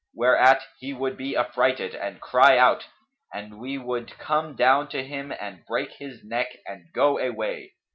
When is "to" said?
4.89-5.03